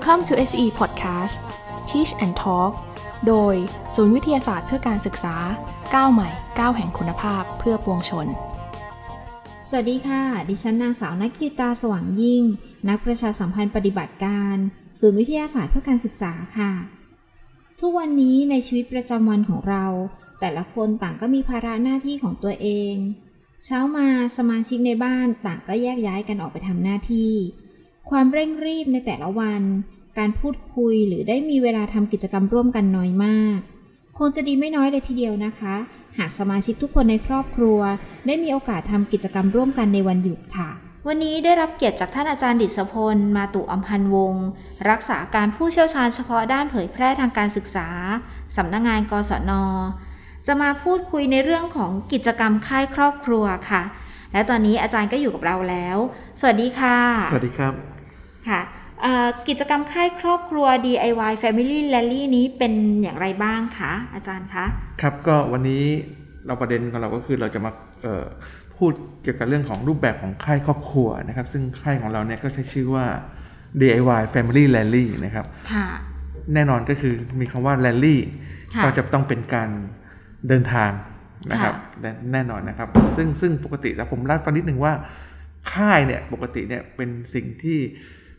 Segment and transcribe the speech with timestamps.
[0.00, 1.36] Welcome to SE Podcast
[1.88, 2.72] Teach and Talk
[3.26, 3.54] โดย
[3.94, 5.36] ศูนย์วิทยาศาสตร์เพื่อการศึกษา
[5.94, 8.26] ก้าวใหม่ก้าวแห่งคุณภาพเพื่อปวงชน
[9.68, 12.42] สวัสดีค่ะ ดิฉันนางสาวนักกิตาสว่างยิ่ง
[12.88, 14.56] นักประชาสัมพันธ์ปฏิบัติการ
[15.00, 16.72] ศูนย์วิทยาศาสตร์เพื่อการศึกษาค่ะ
[17.80, 19.84] ทุกวันนี้ในชีวิตประจำวันของเรา
[20.40, 22.94] แต่ละคนต่างก็มีภาระหน้าที่ของตัวเอง
[23.64, 27.32] เช้ามาสมาชิกในบ้านต่างก็แยกย้ายกันออกไปทำหน้าที่
[28.10, 29.62] ความเร่งรีบในแต่ละวัน
[30.18, 33.58] การพูดคุยหรือได้มีเวลาทำกิจกรรมร่วมกันน้อยมาก
[34.18, 35.74] คงจะดีไม่น้อยเลยทีเดียวนะคะ
[36.18, 37.80] หากสมาชิกทุกคนในครอบครัว
[38.26, 40.70] ได้มีโอกาสทำกิจกรรมร่วมกันในวันหยุดค่ะ
[41.06, 44.46] วันนี้ได้รับเกียรติจากท่านอาจารย์ดิษพล มาตุอัมพันวงศ์
[44.90, 47.88] รักษาการผู้เชี่ยวชาญเฉพาะด้านเผยแพร่ทางการศึกษา
[48.56, 49.52] สำนักงงานกศน
[50.46, 53.82] จะมาพูดคุยในเรื่องของกิจกรรมค่ายครอบครัวค่ะ
[54.32, 55.96] และตอนนี้อาจารย์ก็อยู่กับเราแล้ว
[56.40, 56.98] สวัสดีค่ะ
[57.30, 57.97] สวัสดีครับ
[58.50, 58.60] ค่ะ
[59.02, 64.64] เอ่อกิจกรรมค่ายครอบครัว DIY Family Rally นี้เป็นอย่างไรบ้างคะอาจารย์คะ
[65.02, 65.84] ครับก็วันนี้
[66.46, 67.70] เราประเด็นของเราก็คือเราจะมา
[68.02, 68.24] เอ่อ
[68.76, 73.06] พูดเกี่ยวกับเรื่องของรูปแบบของค่ายครอบครัวนะครับ ซึ่งค่ายของเราเนี่ยก็ใช้ชื่อว่า
[73.80, 75.86] DIY Family Rally นะครับค่ะ
[76.54, 78.16] แน่นอนก็คือมีคำว่า Rally
[78.74, 79.68] ค่ะก็จะต้องเป็นการ
[80.48, 80.90] เดินทาง
[81.50, 84.92] นะครับค่ะและแน่นอนนะครับ ซึ่งซึ่งปกติแล้วผมเล่าให้ฟังนิดนึงว่า
[85.72, 87.78] ค่ายเนี่ยปกติเนี่ยเป็นสิ่งที่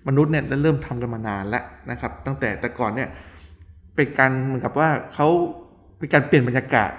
[0.10, 3.10] มนุษย์เนี่ยได้เริ่มทำกันมานานแล้วนะครับ ตั้งแต่แต่ก่อนเนี่ย
[3.96, 5.28] เป็นการเหมือนกับว่าเขา
[5.98, 6.92] เป็นการเปลี่ยนบรรยากาศ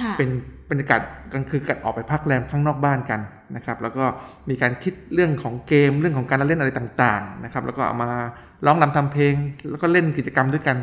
[0.00, 0.28] ค่ะเป็น
[0.70, 1.00] บรรยากาศ
[1.32, 3.20] กลางคืนกันออกไปพักแรมข้างนอกบ้านกัน
[3.56, 4.04] นะครับ แล้วก็
[4.48, 8.08] มีการคิดเรื่องของเกมเรื่องของการเล่นอะไรต่างๆนะครับ แล้วก็เอามา
[8.66, 9.34] ร้องรำทำเพลง
[9.70, 10.76] แล้วก็เล่นกิจกรรมด้วยกัน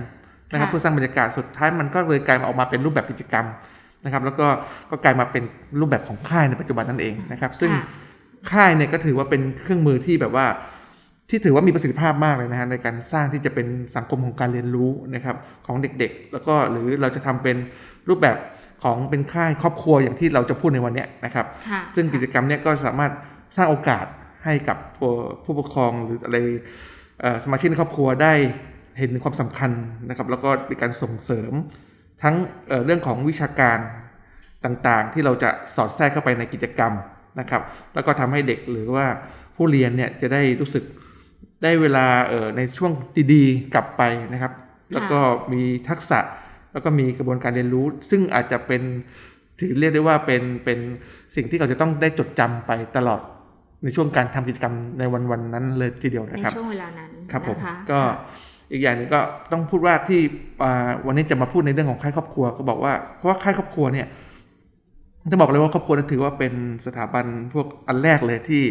[0.51, 3.45] นะครับค่ะเพื่อสร้างบรรยากาศสุดท้ายมันก็เลยกลายมาออกมาเป็นรูปแบบกิจกรรม
[4.05, 4.47] นะครับ แล้วก็
[4.91, 5.43] ก็กลายมาเป็น
[5.79, 7.83] รูปแบบของค่ายในปัจจุบันนั่นเองนะครับ ซึ่งค่ะ
[8.51, 10.45] ค่ายเนี่ยก็ถือว่าเป็นเครื่องมือที่แบบว่า
[11.33, 17.57] ที่ถือว่ามีประสิทธิภาพมากเลยนะฮะในการสร้างที่จะเป็นสังคมของการเรียนรู้นะครับของเด็กๆ แล้วก็หรือเราจะทำเป็น
[18.09, 18.37] รูปแบบ
[18.83, 23.11] ของเป็นค่ายครอบครัวอย่างที่เราจะพูดในวันเนี้ยนะครับค่ะซึ่งกิจกรรมเนี้ยก็สามารถ
[23.57, 24.05] สร้างโอกาส
[24.45, 25.11] ให้กับผู้
[25.43, 26.37] ผู้ปกครองหรืออะไร
[27.21, 28.33] เอ่อสมาชิกในครอบครัวได้
[28.97, 29.71] เห็นถึงความสำคัญ
[30.09, 31.51] นะครับ แล้วก็ในการส่งเสริม
[32.23, 32.35] ทั้ง
[32.67, 33.79] เอ่อเรื่องของวิชาการ
[34.65, 36.93] ต่างๆ ที่เราจะสอดแทรกเข้าไปในกิจกรรม
[37.39, 37.61] นะครับ
[37.93, 39.05] แล้วก็ทำให้เด็กหรือว่า
[39.55, 40.83] ผู้เรียนเนี่ยจะได้รู้สึก
[41.63, 42.91] ได้เวลาเอ่อในช่วง
[43.33, 44.01] ดีๆ กลับไป
[44.33, 44.53] นะครับ
[44.93, 45.19] แล้วก็
[45.53, 46.19] มีทักษะ
[46.73, 48.81] แล้วก็มีกระบวนการเรียนรู้ ซึ่งอาจจะเป็น
[49.59, 50.79] ถือเรียกได้ว่าเป็นเป็น
[51.35, 53.21] สิ่งที่เราจะต้องได้จดจำไปตลอด
[53.83, 58.15] ในช่วงการทำกิจกรรมในวันวันๆนั้นเลยทีเดียวในนะครับช่วงเวลานั้นครับผมนะคะก็ค่ะ
[58.71, 59.19] อีกอย่างหนึงก็
[59.51, 60.19] ต้องพูดว่าที่
[60.63, 64.07] อ่าวันนี้จะมาพูดในเรื่องของค่ายครอบครัวก็บอกว่าเพราะว่าค่ายครอบครัวเนี่ย
[65.31, 66.53] จะบอกเลยว่าครอบครัวนั้นถือว่าเป็น
[66.85, 68.61] สถาบันพวกอันแรกเลยที่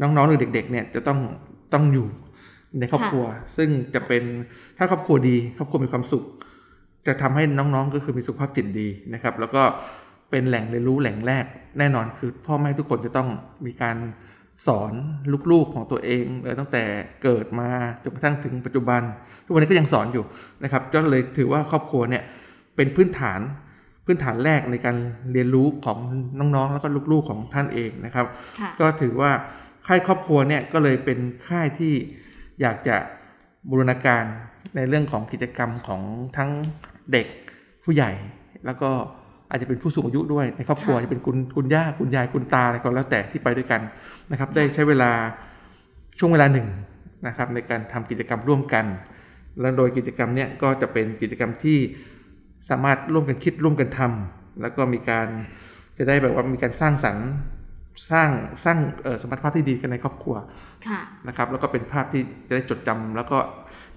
[0.00, 1.18] น้องๆหรือเด็ก ๆ เนี่ยจะต้อง
[1.74, 2.06] ต้องอยู่
[2.78, 3.24] ในครอบครัว
[3.56, 4.22] ซึ่งจะเป็น
[4.78, 6.24] ถ้าครอบครัวดีครอบครัวมีความสุข
[7.06, 9.62] จะทำให้น้องๆก็คือมีสุขภาพจิตดีนะครับ แล้วก็
[10.30, 11.44] เป็นแหล่งเรียนรู้แหล่งแรก
[11.78, 13.28] แน่นอนคือพ่อแม่ทุกคนจะต้อง
[13.66, 13.96] มีการ
[14.66, 14.92] สอน
[15.52, 16.84] ลูกๆของตัวเองเออตั้งแต่
[17.22, 17.68] เกิดมา
[18.02, 19.00] จนกระทั่งถึงปัจจุบัน
[19.44, 20.24] ทุกวันนี้ก็ยังสอนอยู่
[20.64, 22.22] นะครับก็เลยถือว่าครอบครัวเนี่ย
[22.76, 23.40] เป็นพื้นฐาน
[24.06, 24.96] พื้นฐานแรกในการ
[25.32, 25.98] เรียนรู้ของ
[26.38, 28.26] น้องๆ แล้วก็ลูกๆของท่านเองนะครับ
[28.60, 29.30] ค่ะก็ถือว่า
[29.86, 31.18] ค่ายครอบครัวเนี่ยก็เลยเป็น
[31.48, 31.94] ค่ายที่
[32.60, 32.96] อยากจะ
[33.70, 34.24] บูรณาการ
[34.76, 36.02] ในเรื่องของกิจกรรมของ
[36.36, 36.50] ทั้ง
[37.12, 37.26] เด็ก
[37.84, 38.10] ผู้ใหญ่
[38.66, 38.90] แล้วก็
[39.50, 43.80] อาจจะเป็นผู้สูงอายุด้วยในครอบครัวค่ะจะเป็นคุณคุณย่าคุณยายคุณตาอะไรก็แล้วแต่ที่ไปด้วยกัน
[44.30, 45.10] นะครับ ได้ใช้เวลา
[46.18, 46.68] ช่วงเวลาหนึ่ง
[47.26, 48.84] นะครับ ในการทำกิจกรรมร่วมกัน
[49.60, 51.78] แล้วโดยกิจกรรมเนี่ยก็จะเป็นกิจกรรมที่
[52.70, 55.28] สามารถร่วมกันคิดร่วมกันทำแล้วก็มีการ
[55.98, 57.28] จะได้แบบว่ามีการสร้างสรรค์
[58.10, 58.28] สร้าง
[58.64, 60.34] สร้างเอ่อสมรรถภาพที่ดีกันในครอบครัว
[60.88, 63.38] ค่ะนะครับ แล้วก็เป็นภาพที่จะได้จดจำแล้วก็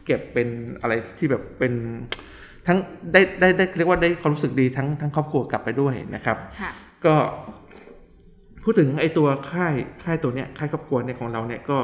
[0.06, 0.48] เก็บเป็น
[0.82, 1.74] อะไรที่แบบเป็น
[2.68, 2.78] ทั้ง
[3.14, 6.72] ได้ได้ได้เรียกว่าได้ความรู้สึกดีทั้งทั้งครอบครัวกลับไปด้วยนะครับค่ะ
[7.06, 7.14] ก็
[8.64, 11.78] พูดถึงไอ้ตัวค่ายค่ายตัวเนี้ยค่ายครอบครัวเนี่ยของเราเนี่ยก็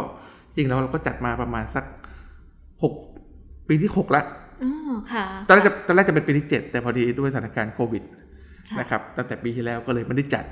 [0.56, 1.86] จริงแล้วเราก็จัดมาประมาณสัก
[2.84, 2.94] หก
[3.68, 4.24] ปีที่หกละ
[4.64, 8.04] อ๋อค่ะตอนแรกจะตอนแรกจะเป็นปีที่เจ็ดแต่พอดีด้วยสถานการณ์โควิด
[8.70, 10.46] ค่ะนะครับตั้งแต่ปีที่แล้วก็เลยไม่ได้จัด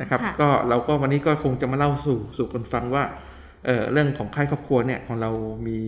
[0.00, 3.04] นะครับค่ะก็เราก็วันนี้ก็คงจะมาเล่าสู่สู่กันฟังว่า
[3.66, 5.30] เอ่อเรื่องของค่ายครอบครัวเนี่ยของเรา
[5.66, 5.78] มี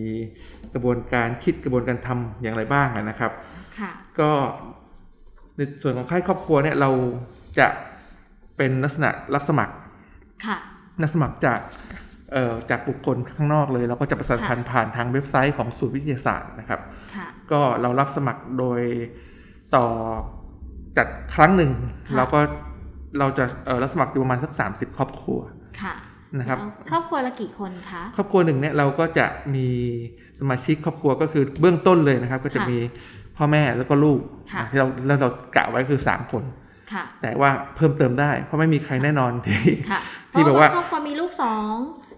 [0.73, 3.31] กระบวนการคิดกระบวนการทำอย่างไรบ้างอะนะครับ
[3.79, 4.29] ค่ะก็
[5.55, 6.89] ในส่วนของค่ายครอบครัวเนี่ยเรา
[7.59, 7.67] จะ
[8.57, 9.73] เป็นลักษณะรับสมัคร
[10.45, 10.57] ค่ะ
[11.01, 11.59] รับสมัครจาก
[12.33, 16.79] เอ่อจากบุคคลข้างนอกเลย เราก็จะประสานพันธ์ผ่านทางเว็บไซต์ของศูนย์วิทยาศาสตร์นะครับ
[17.15, 18.81] ค่ะก็เรารับสมัครโดย
[19.75, 19.85] ต่อ
[20.97, 21.71] จัดครั้งหนึ่ง
[22.07, 22.39] ค่ะเราก็
[23.19, 25.39] เราจะเออรับสมัครอยู่ประมาณสัก 30 ครอบครัว
[25.81, 25.93] ค่ะ
[26.39, 29.25] นะครับแล้วครอบครัวละกี่คนคะครอบครัวหนึ่งเนี่ยเราก็จะ
[29.55, 29.67] มี
[30.39, 32.77] สมาชิกครอบครัวก็คือเบื้องต้นเลยนะครับ ก็จะค่ะมี
[33.37, 34.19] พ่อแม่แล้วก็ลูก
[34.53, 36.43] ค่ะที่เราแล้วเรากะไว้คือสามคน
[36.93, 39.61] ค่ะแต่ว่าเพิ่มเติมได้ เพราะไม่มีใครแน่นอนที่
[39.91, 39.99] ค่ะ
[40.31, 41.73] ที่แบบว่าเพระครอบครัวมีลูกสอง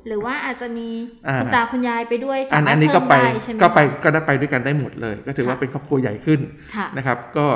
[0.07, 0.89] หรือว่าอาจจะมี
[1.27, 6.39] อ่าคุณตาคุณยายไปด้วยอัสานมารอัถนนี้เพิ่ก็มไปได้ใช่ไหมก็ไปคะก็ได้ไปด้วยกันได้หมดเลย ก็ถือว่าค่ะเป็นครอบครัวใหญ่ขึ้น
[6.75, 7.47] ค่ะนะครับ ก็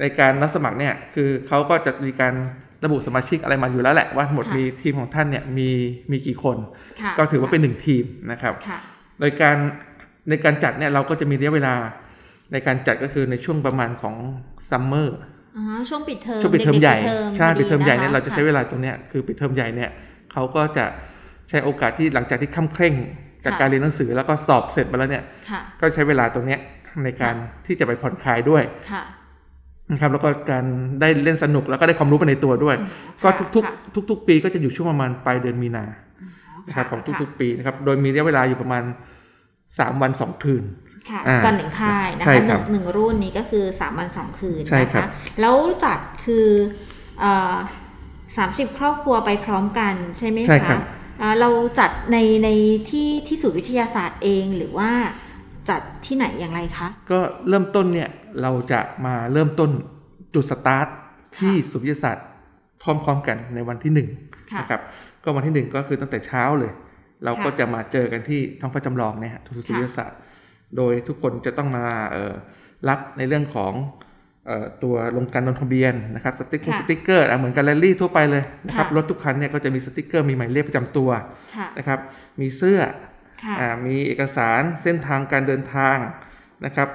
[0.00, 2.34] ในการรับสมัครเนี่ยคือเขาก็จะมีการ
[2.84, 5.68] ระบุสมาชิกอะไรมาอยู่แล้วแหละว่าทั้งหมดค่ะมีทีมของท่านเนี่ยมี
[6.12, 6.56] มีกี่คน
[7.02, 8.78] ค่ะก็ถือว่าเป็นหนึ่งทีมนะครับค่ะ
[9.20, 9.56] โดยการ
[10.28, 11.74] ในการจัดเนี่ยเราก็จะมีระยะเวลา
[12.52, 14.14] ในการจัดก็คือในช่วงประมาณของ
[14.70, 15.18] ซัมเมอร์
[15.56, 19.90] อ๋อช่วงปิดเทอมช่วงปิดเทอมใหญ่ด็กๆปิดเทอมใช่พอดีปิดเทอมใหญ่เนี่ยนะคะเราจะใช้เวลาตรงเนี้ยคือปิดเทอมใหญ่เนี่ย
[20.32, 20.84] เขาก็จะ
[21.48, 22.94] ใช้โอกาสที่หลังจากที่ค่ำเคร่ง
[23.44, 26.60] จากค่ะการเรียนหนังสือแล้วก็สอบเสร็จไปแล้วเนี่ยค่ะก็ใช้เวลาตรงเนี้ย
[27.04, 27.34] ในการ
[27.66, 28.62] ที่จะไปผ่อนคลายด้วย
[28.92, 29.02] ค่ะ
[29.92, 30.64] นะครับแล้วก็การ
[31.00, 32.88] ได้เล่นสนุกแล้วก็ได้ความรู้ไปในตัวด้วยอืม
[33.24, 35.84] ก็ค่ะทุกค่ะๆทุก ๆ ปีก็จะอยู่ช่วงประมาณปลายเดือนมีนา
[36.66, 38.82] นะครับของทุกๆ ปีนะครับโดยมีระยะเวลาอยู่ประมาณ
[39.78, 40.62] สามวันสองคืน
[41.10, 45.08] ค่ะอ่าตอนหนึ่งค่ายนะใช่คะคหรันึ่บงหนึ่งรุ่นนี้ก็คือสามวันสองคืนใช่นะครัคะบ
[45.40, 46.46] แล้วจัดคือ
[48.36, 50.80] สามสิบครอบครัวไปพร้อมกันใช่ไหมใช่ครัคะบ
[51.20, 52.48] อ่าเราจัดในใน
[52.90, 54.90] ที่ที่ศูนย์วิทยาศาสตร์เองหรือว่า
[55.70, 57.18] จัดที่ไหนอย่างไรคะ ก็
[57.48, 58.08] เริ่มต้นเนี่ย
[58.42, 59.70] เราจะมาเริ่มต้น
[60.34, 60.86] จุดสตาร์ท
[61.38, 62.26] ที่สุวิทยาศาสตร์
[62.82, 64.08] พร้อมๆกันในวันที่หนึ่ง
[64.52, 64.82] ค่ะนะครับ
[65.24, 66.72] ก็วันที่หนึ่งก็คือตั้งแต่เช้าเลย
[67.24, 70.18] เราก็ค่ะจะมาเจอกันที่ท้องฟ้าจำลองเนี่ยฮะทุกสุวิทยาศาสตร์
[70.76, 72.32] โดยทุกคนจะต้องมาเอ่อ
[72.88, 73.72] รับในเรื่องของ
[74.46, 81.10] เอ่อตัวลงการลงทะเบียนนะครับสติ๊กเกอร์ค่ะสติ๊กเกอร์อะเหมือนกับแรลลี่ทั่วไปเลยนะครับค่ะรถทุกคันเนี่ยก็จะมีสติ๊กเกอร์มีหมายเลขประจำตัว
[81.56, 81.98] ค่ะนะครับ
[82.40, 83.11] มีเสื้อค่ะอ่า
[83.86, 85.96] มีเอกสารเส้นทางการเดินทาง
[86.64, 86.88] นะครับ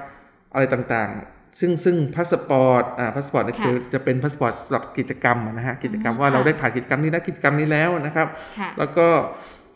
[0.52, 8.28] อะไรต่างๆ ซึ่งซึ่งพาสปอร์ตอ่าพาสปอร์ตนี่ค่ะคือจะเป็นพาสปอร์ตสำหรับกิจกรรมอะนะฮะกิจกรรมอืมว่าค่ะเราได้ผ่านกิจกรรมนี้นะกิจกรรมนี้แล้วนะครับ
[8.58, 9.06] ค่ะแล้วก็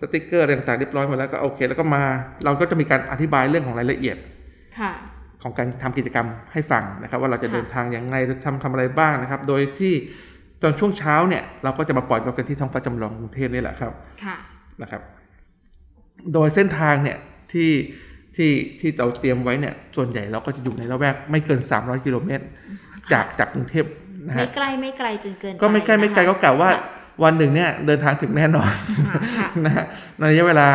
[0.01, 2.05] สติกเกอร์อะไรต่างๆเรียบร้อยหมดแล้วก็โอเค แล้วก็มา
[2.45, 4.17] เราก็จะมีการอธิบายเรื่องของรายละเอียด
[4.79, 4.93] ค่ะ
[5.43, 9.95] ของการทำกิจกรรมให้ฟังนะครับ ว่าเราจะค่ะเดินทางอย่างไรทำทำอะไรบ้างนะครับ โดยที่
[10.63, 13.93] ตอนช่วงเช้าเนี่ยเราก็จะมาปล่อยนกกันที่ท้องฟ้าจำลองกรุงเทพนี่แหละครับ
[14.25, 14.37] ค่ะ
[14.83, 15.03] นะครับ
[16.35, 17.19] โดยเส้นทางเนี่ย
[17.53, 17.71] ที่
[18.37, 18.51] ที่
[18.81, 22.45] ที่เราเตรียมไว้เนี่ยส่วนใหญ่เราก็จะอยู่ในระแวกไม่เกิน 300 กิโลเมตร
[23.13, 23.87] จากจากกรุงเทพ
[24.27, 26.71] นะไม่ฮะใกล้ไม่ไกลจนเกินก็ไม่ใกล้ไม่ไกลนะคะก็กล่าวว่า
[27.25, 28.73] วันหนึ่งเนี่ยเดินทางถึงแน่นอน
[29.11, 29.85] ค่ะค่ะนะฮะ
[30.19, 30.69] ในระยะเวลา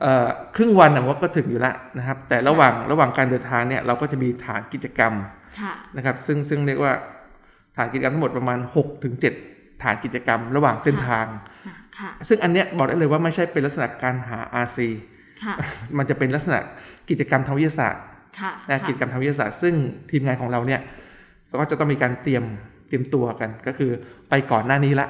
[0.00, 5.12] เอ่อครึ่งวันนะว่าก็ถึงอยู่แล้วนะครับ แต่ระหว่างระหว่างการเดินทางเนี่ยเราก็จะมีฐานกิจกรรม
[5.60, 6.92] ค่ะนะครับ ซึ่งซึ่งเรียกว่า
[7.76, 9.14] ฐานกิจกรรมทั้งหมดประมาณ6ถึง
[9.48, 11.26] 7ฐานกิจกรรม ระหว่างเส้นทาง
[11.66, 11.74] ค่ะ
[12.28, 14.78] ซึ่งอันเนี้ยบอกได้เลยว่าไม่ใช่เป็นลักษณะการหา RC
[15.44, 15.54] ค่ะ
[15.98, 16.58] มันจะเป็นลักษณะ
[17.10, 18.02] กิจกรรมทางวิทยาศาสตร์
[18.40, 19.74] ค่ะนะกิจกรรมทางวิทยาศาสตร์ ซึ่ง
[20.10, 20.80] ทีมงานของเราเนี่ย
[21.60, 22.44] ก็จะต้องมีการเตรียม
[22.88, 23.90] เตรียมตัวกันก็คือ
[24.30, 25.08] ไปก่อนหน้านี้ละ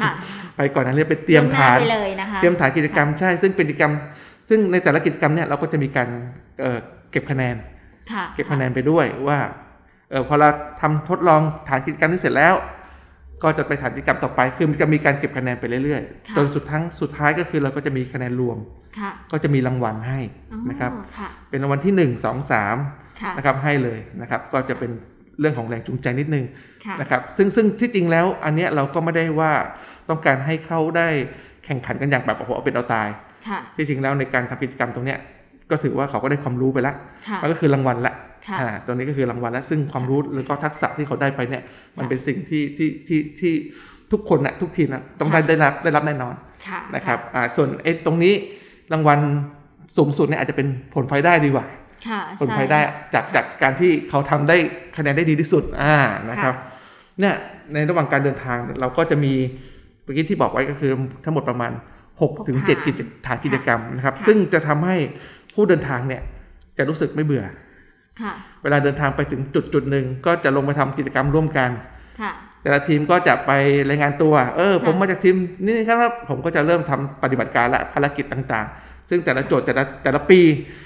[0.00, 0.12] ค่ะ
[0.56, 3.92] ไปก่อนหน้านี้ไปเตรียมล่วงหฐานไปเลยนะคะเตรียมฐานกิจกรรมใช่ ซึ่งเป็นกิจกรรม
[4.48, 6.08] ซึ่งในแต่ละกิจกรรมเนี่ยเราก็จะมีการ
[6.60, 6.78] เอ่อ
[7.10, 7.56] เก็บคะแนน
[8.12, 9.38] ค่ะเก็บคะแนนไปด้วยว่า
[10.10, 10.48] เออพอเรา
[10.80, 12.54] ทำทดลองฐานกิจกรรมนี้เสร็จแล้ว
[13.42, 18.58] ก็จะไปฐานกิจกรรมต่อไป คือมันจะมีการเก็บคะแนนไปเรื่อยๆ จนสุดท้ายสุดท้ายก็คือเราก็จะมีคะแนนรวม
[18.98, 20.20] ค่ะก็จะมีรางวัลให้
[20.52, 22.76] อ๋อนะครับค่ะเป็นรางวัลที่หนึ่งสองสาม
[23.20, 24.90] ค่ะนะครับให้เลยนะครับ ก็จะเป็น
[25.40, 26.44] เรื่องของแรงจูงใจนิดนึง
[26.84, 29.52] ค่ะนะครับ ซึ่งซึ่งที่จริงแล้วอันเนี้ยเราก็ไม่ได้ว่า
[30.08, 31.08] ต้องการให้เขาได้
[31.64, 33.08] แข่งขันกันอย่างแบบโอ้โหเอาเป็นเอาตาย
[33.48, 35.18] ค่ะที่จริงแล้วในการทำกิจกรรมตรงเนี้ย
[35.70, 36.94] ก็ถือว่าเขาก็ได้ความรู้ไปละ
[37.28, 38.14] ค่ะมันก็คือรางวัลละ
[38.48, 41.62] ค่ะอ่าตรงนี้ก็คือรางวัลละซึ่งความรู้แล้วก็ทักษะที่เขาได้ไปเนี่ย
[41.98, 43.52] มันเป็นสิ่งที่ที่ที่ที่
[44.12, 46.34] ทุกคนนะทุกทีมนะต้องได้ค่ะได้รับได้รับแน่นอน
[46.68, 48.34] ค่ะนะครับอ่าส่วนไอ้ตรงนี้
[48.92, 49.20] รางวัล
[49.96, 51.66] สูงสุดเนี่ยอาจจะเป็นผลพลอยได้ดีกว่า
[52.08, 52.80] ค่ะผลพลอยได้
[53.14, 54.56] จากจากการที่เขาทำได้
[54.96, 55.94] คะแนนได้ดีที่สุดอ่า
[56.30, 56.54] นะครับ
[57.20, 57.34] เนี่ย
[57.72, 59.32] ในระหว่างการเดินทางเราก็จะมี
[60.02, 60.92] เมื่อกี้ที่บอกไว้ก็คือ
[61.24, 61.72] ทั้งหมดประมาณ
[62.10, 62.94] 6ถึง7กิจ
[63.26, 64.96] ฐานกิจกรรมนะครับ ซึ่งจะทำให้
[65.54, 66.22] ผู้เดินทางเนี่ย
[66.78, 67.44] จะรู้สึกไม่เบื่อ
[68.22, 68.32] ค่ะ
[68.62, 71.70] เวลาเดินทางไปถึงจุดจุดหนึ่งก็จะลงไปทำกิจกรรมร่วมกัน
[72.20, 72.32] ค่ะ
[72.62, 73.50] แต่ละทีมก็จะไป
[73.88, 80.40] รายงานตัว เออค่ะผมมาจากทีมนี่ครับ ผมก็จะเริ่มทำปฏิบัติการและภารกิจต่างๆ ซึ่งแต่ละโจทย์แต่ละแต่ละปี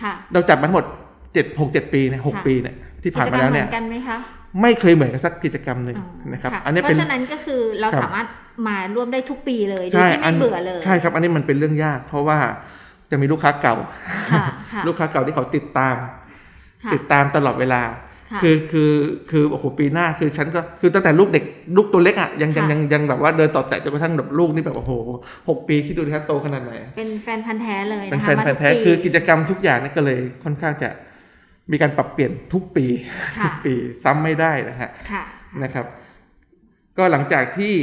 [0.04, 0.84] ค่ะเราจัดมาทั้งหมด
[1.34, 4.18] เจ็ดหกเจ็ดปีเนี่ยหกค่ะปีเนี่ยที่ผ่านมาแล้วเนี่ยกิจกรรหมือกันไหมคะ
[4.62, 8.26] ไม่เคยเหมือนกันสักกิจกรรมหนึ่งอ๋อนะครับค่ะอันนี้เพเป็นราะฉะนั้นก็คือเราครับสามารถ
[8.68, 12.38] มาร่วมได้ทุกปีเลยโดยใช่ที่ไม่เบื่อเลย ใช่ครับ อันนี้มันเป็นเรื่องยาก เพราะว่า
[13.10, 13.76] จะมีลูกค้าเก่า
[14.32, 15.96] ค่ะค่ะลูกค้าเก่าที่เขาติดตาม
[16.84, 17.82] ค่ะติดตามตลอดเวลา
[18.32, 18.92] ค่ะคือคือ
[19.30, 21.44] คือโอ้โหปีหน้าคือฉันก็คือตั้งแต่ลูกเด็ก
[21.76, 24.92] ลูกตัวเล็กอะยังยังค่ะยังยังแบบว่าเดินต่อแตะจนกระทั่งแบบลูกนี่แบบโอ้โห
[25.48, 30.88] หกปีคิดดูนะครับโตขนาดไหนเป็นแฟนพันธ์แท้เลยเป็นนะคะแฟนมาพันทุธุ์แท้ปีคือกิจกรรมทุกอย่างนี่ก็เลยค่อนข้างจะ
[31.70, 32.86] มีการปรับเปลี่ยนทุกปี
[33.38, 33.74] ค่ะทุกปี
[34.04, 35.24] ซ้ำไม่ได้นะฮะค่ะ
[35.62, 35.86] นะครับ
[36.98, 37.74] ก็หลังจากที่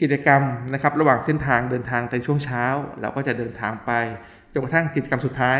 [0.00, 2.64] กิจกรรมนะครับ ระหว่างเส้นทางเดินทางในช่วงเช้า
[3.00, 3.90] เราก็จะเดินทางไป
[4.52, 5.58] จนกระทั่งกิจกรรมสุดท้าย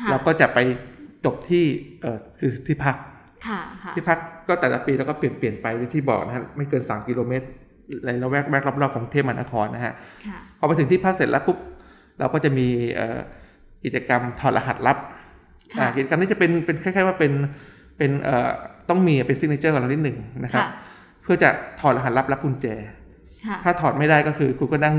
[0.00, 0.58] ค่ะเราก็จะไป
[1.24, 1.64] จบที่
[2.02, 2.96] เออคือที่พัก
[3.46, 7.46] ค่ะค่ะที่พักก็แต่ละปีเราก็เปลี่ยนเปลี่ยนไปที่บอกนะฮะไม่เกิน3กิโลเมตร
[8.04, 9.94] ในละแวกแวกรอบๆกรุงเทพมหานครนะฮะ
[10.26, 11.58] ค่ะพอไปถึงที่พักเสร็จแล้วปุ๊บ
[12.18, 13.18] เราก็จะมีเอ่อ
[13.84, 14.98] กิจกรรมถอดรหัสลับ
[15.74, 17.32] ค่ะอ่ากิจกรรมนี้จะเป็นเป็นคล้ายๆว่าเป็น
[17.98, 18.50] เป็นเอ่อ
[18.88, 20.68] ต้องมีเป็น signature ของเรานิดหนึ่งนะครับค่ะ
[21.22, 21.48] เพื่อจะ
[21.80, 22.66] ถอดรหัสลับรับกุญแจ
[23.46, 24.94] ค่ะถ้าถอดไม่ได้ก็คือคุณก็นั่ง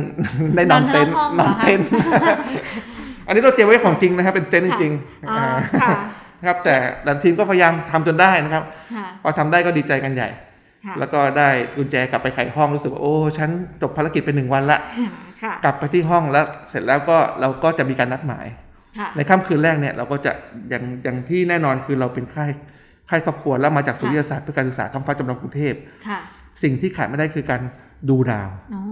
[0.55, 1.87] ได้นอนเต็นท์นอนนนออนนห้องเหรอคะเต็นท์
[3.27, 5.91] อันนี้เราเตรียมไว้ของจริงนะครับ เป็นเต็นท์จริงๆอ่าอ่าค่ะ
[6.39, 8.63] นะครับ แต่แต่ละทีมก็พยายามทำจนได้นะครับ
[8.95, 10.29] ค่ะพอทำได้ก็ดีใจกันใหญ่
[10.85, 13.49] ค่ะแล้วก็ได้กุญแจกลับไปไขห้องรู้สึกว่าโอ้ฉัน
[13.81, 14.79] จบภารกิจไปหนึ่งวันละ
[15.43, 18.45] ค่ะกลับไปที่ห้องแล้วเสร็จแล้วก็เราก็จะมีการนัดหมาย
[18.99, 20.31] ค่ะในค่ำคืนแรกเนี่ยเราก็จะ
[20.69, 22.51] อย่างอย่างที่แน่นอนคือเราเป็นค่าย
[23.09, 25.73] ค่ายครอบครัวแล้วมาจากศูนย์วิทยาศาสตร์เพื่อการศึกษาท้องฟ้าจำลองกรุงเทพ
[26.07, 26.19] ค่ะ
[26.63, 27.61] สิ่งที่ขาดไม่ได้คือการ
[28.09, 28.83] ดูดาวอ๋อ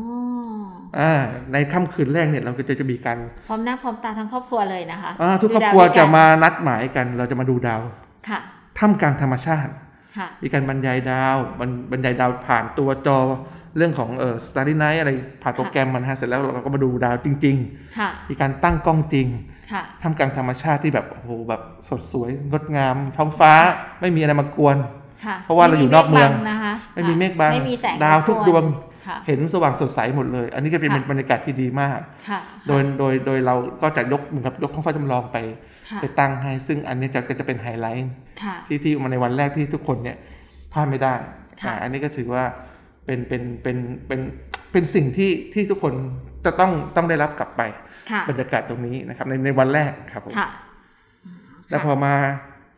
[1.00, 1.12] อ่า
[1.54, 3.18] ในค่ำคืนแรกเนี่ยเราก็จะจะมีการ
[3.48, 7.82] พร้อมหน้าพร้อมตาทั้งครอบครัวเลยนะคะอ่าทุกครอบดูดาครัวด้วยกัจะนมานัดหมายกัน เราจะมาดูดาว
[8.30, 8.40] ค่ะ
[8.78, 9.72] ท่ามกลางธรรมชาติ
[10.18, 13.20] ค่ะมีการบรรยายดาวบรรบรรยายดาวผ่านตัวจอ
[13.78, 15.10] เรื่องของเอ่อ Starry Night อะไร
[15.44, 17.56] ผ่านโปรแกรมมันฮะเสร็จแล้วเราก็มาดูดาวจริง
[18.00, 19.28] ค่ะๆมีการตั้งกล้องจริง
[19.74, 23.54] ค่ะท่ามกลางธรรมชาติที่แบบโอ้โหแบบสดสวยงดงาม ท้องฟ้า
[24.02, 24.78] ไม่มีอะไรมากวน
[25.26, 28.93] ค่ะเพราะว่าเราอยู่นอกเมืองไบันะคะไม่มีเมฆบังไม่มีแสงดาวทุกรบดวงค่ะ
[29.28, 35.38] เห็นสว่างสดใสหมดเลย อันนี้ก็เป็นค่ะบรรยากาศที่ดีมากค่ะโดยโดยโดยเราก็จะยกเหมือนกับยกท้องฟ้าจำลองไป
[35.90, 38.12] ค่ะไปตั้งให้ ซึ่งอันนี้จะก็จะเป็นไฮไลท์
[38.44, 40.18] ค่ะที่ที่มาในวันแรกที่ทุกคนเนี่ย
[40.74, 41.16] พลาดไม่ได้
[41.62, 42.44] ค่ะอ่าอันนี้ก็ถือว่า
[43.06, 44.20] เป็นเป็นเป็นเป็น
[44.72, 45.94] เป็นสิ่งที่ที่ทุกคน
[46.46, 47.62] จะต้องต้องได้รับกลับไป
[48.12, 50.48] ค่ะบรรยากาศตรงนี้นะครับ ในในวันแรกครับผมค่ะ
[51.70, 52.14] แล้วพอมา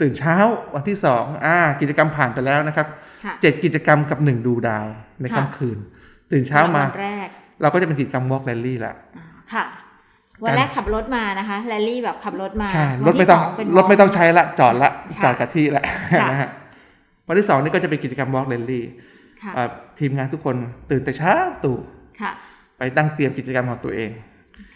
[0.01, 0.35] ตื่นเช้า
[0.75, 2.87] วันที่สองอ่า กิจกรรมผ่านไปแล้วนะครับ
[3.25, 4.85] ค่ะเจ็ดกิจกรรมกับหนึ่งดูดาว
[5.21, 5.77] ในค่ะค่ำคืน
[6.31, 7.27] ตื่นเช้ามาวันแรก
[7.61, 9.65] เราก็จะเป็นกิจกรรม walk rally ละอ่าค่ะ
[10.43, 16.49] วันแรกขับรถมานะคะแรลลี่แบบขับรถมาใช่วันรถไม่ที่ต้องสเป็นรถไม่ต้องใช้ละจอดละค่ะจอดกับที่ละค่ะนะฮะ
[17.27, 18.81] วันที่สองนี่ก็จะเป็นกิจกรรม walk rally
[19.43, 19.67] ค่ะอ่า
[19.99, 20.55] ทีมงานทุกคน
[20.91, 21.77] ตื่นแต่เช้าตู่
[22.21, 22.31] ค่ะ
[22.77, 24.11] ไปตั้งเตรียมกิจกรรมของตัวเอง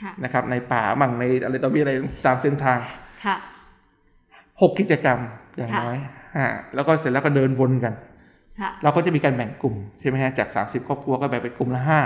[0.02, 1.92] ค่ะนะครับ ในป่ามั่งในอะไรต่อมีอะไร
[2.26, 2.78] ตามเส้นทาง
[3.26, 3.36] ค่ะ
[4.62, 5.20] หกกิจกรรม
[5.58, 5.98] อย่างค่ะน้อย
[6.38, 8.09] อ่าแล้วก็เสร็จแล้วก็เดินวนกันค่ะ
[8.84, 12.00] เราก็จะมีการแบ่งกลุ่มใช่ไหมฮะจาก30ครอบครัวก็แบ่งเป็นกลุ่มละห้า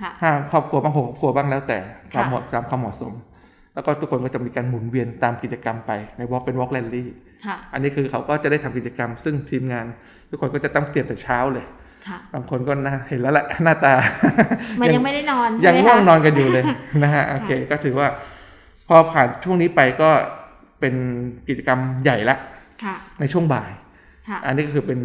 [0.00, 1.78] ค่ะห้าครอบครัวบ้างหกครอบครัวบ้างแล้วแต่
[2.14, 3.12] ตามค่ะเหมาะตามความเหมาะสม
[3.74, 7.08] แล้วก็ทุกคนก็จะมีการหมุนเวียนตามกิจกรรมไปใน walk เป็น walk rally
[7.46, 9.86] ค่ะอันนี้คือเขาก็จะได้ทำกิจกรรม ซึ่งทีมงาน
[10.30, 11.64] ทุกคนก็จะต้องเตรียมแต่เช้าเลย
[12.06, 13.94] ค่ะบางคนก็น่าเห็นแล้วแหละหน้าตา
[14.80, 16.64] มันยังไม่ได้นอนยัใช่งไหมง่วงคะนอนกันอยู่เลย
[17.02, 18.08] นะฮะโอเคก็ถือว่า
[18.88, 20.10] พอผ่านช่วงนี้ไปก็
[20.80, 20.94] เป็น
[21.48, 22.36] กิจกรรมใหญ่ละ
[22.84, 23.81] ค่ะในช่วงบ่ายค่ะ
[24.46, 24.98] อันนี้ก็คือเป็น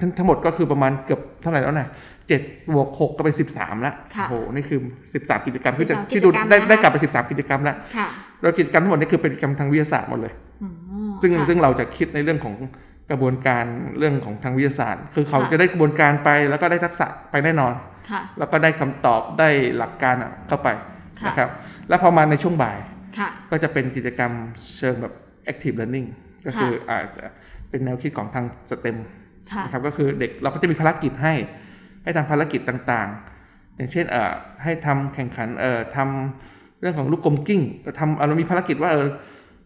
[0.00, 1.88] ทั้งทั้งหมดก็คือประมาณเกือบเท่าไหร่แล้วนะ
[2.28, 2.40] เจ็ด
[2.74, 4.78] บวกหกก็เป็นสิบสามละค่ะโอ้โหนี่คือ
[5.14, 8.08] สิบสามกิจกรรมที่จะ13ที่ดูกิจกรรมได้นะคะได้กลับไปสิบสามกิจกรรมละค่ะ
[8.40, 10.68] โดยกิจกรรมทั้งหมดนี่คือเป็นกิจกรรมทางวิทยาศาสตร์หมดเลยอื
[11.08, 12.54] มซึ่งค่ะซึ่งเราจะคิดในเรื่องของ
[13.10, 13.64] กระบวนการ
[13.98, 17.72] เรื่องของทางวิทยาศาสตร์ คือเขาค่ะจะได้กระบวนการไปแล้วก็ได้ทักษะไปแน่นอน
[18.10, 20.68] ค่ะแล้วก็ได้คำตอบได้หลักการอะเข้าไป
[21.20, 21.48] ค่ะนะครับ
[21.88, 22.78] แล้วพอมาในช่วงบ่าย
[23.18, 24.32] ค่ะก็จะเป็นกิจกรรม
[24.76, 25.12] เชิงแบบ
[25.52, 26.08] active learning
[26.46, 27.24] ก็คืออาจจะ
[27.70, 28.96] เป็นแนวคิดของทางสเต็ม
[29.52, 31.34] ค่ะนะครับก็คือเด็กเราก็จะมีภารกิจให้
[32.02, 34.32] ให้ทำภารกิจต่างๆ อย่างเช่นเอ่อ
[34.62, 39.08] ให้ทำแข่งขันเอ่อทำเรื่องของลูกกลมกิ้งเราทำเอ่อเรามีภารกิจว่าเออ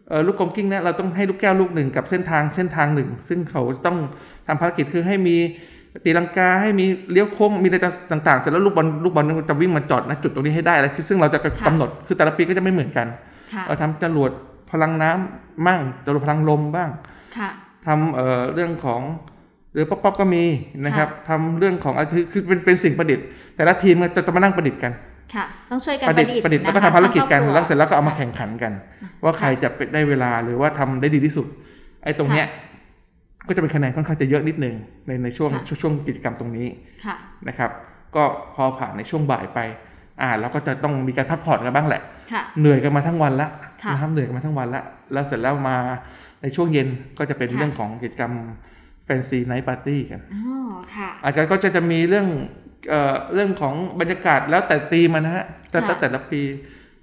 [0.09, 3.97] เออลูกกลมกิ้งเนี่ยเราต้องให้ลูกแก้วลูกหนึ่งกับเส้นทางเส้นทางหนึ่ง ซึ่งเขาต้อง
[4.47, 5.37] ทำภารกิจคือให้มี
[6.05, 7.77] ตีลังกาให้มีเลี้ยวโค้งมีอะไร
[8.11, 13.07] ต่างๆ เสร็จแล้วลูกบอลลูกบอลจะวิ่งมาจอดณจุดตรงนี้ให้ได้อะไรซึ่งเราจะกำหนดคือแต่ละปีก็จะไม่เหมือนกัน
[13.53, 14.31] ค่ะเราทำจรวด
[14.71, 16.89] พลังน้ำบ้างจรวดพลังลมบ้าง
[17.37, 17.49] ค่ะ
[17.85, 19.01] ทำเอ่อเรื่องของ
[19.73, 20.43] เรือป๊อปๆก็มี
[20.85, 23.25] นะครับทำเรื่องของอะไรคือคือเป็นเป็นสิ่งประดิษฐ์
[23.55, 24.91] แต่ละทีมจะจะมานั่งประดิษฐ์กัน
[25.35, 28.73] ค่ะต้องช่วยกันประปดิษระฐ์ดิษฐ์ประดิษฐ์นะแล้วก็คะทำภารกิจกันทั้งคแล้อบวคเสร็จแล้วก็เอามาแข่งขันกัน
[29.23, 31.47] ว่าใครจะเป็นได้เวลาหรือว่าทำได้ดีที่สุด
[32.03, 32.47] ไอ้ตรงเนี้ย
[33.47, 34.75] ก็จะเป็นคะแนนค่อนข้างจะเยอะนิดนึง
[35.07, 36.67] ในในช่วงค่ะช่วงช่วงกิจกรรมตรงนี้
[37.05, 37.15] ค่ะ
[37.47, 37.71] นะครับ
[38.15, 38.23] ก็
[38.55, 39.59] พอผ่านในช่วงบ่ายไป
[40.21, 42.01] อ่าเราก็จะต้องมีการพักผ่อนกันบ้างแหละ
[42.33, 45.77] ค่ะเหนื่อยกันมาทั้งวันละค่ะ นะครับเหนื่อยกันมาทั้งวันละแล้วเสร็จแล้วมา
[46.41, 46.87] ในช่วงเย็น
[47.17, 48.33] ก็จะเป็นค่ะเรื่องของกิจกรรม
[49.05, 52.27] fancy night party กันอ๋อค่ะอาจารย์ก็จะจะมีเรื่อง
[52.89, 56.41] เอ่อเรื่องของบรรยากาศแล้วแต่ธีมอะนะฮะแต่แต่ค่ะแต่ละปี